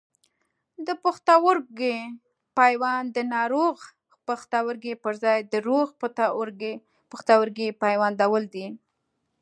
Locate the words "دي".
8.53-8.67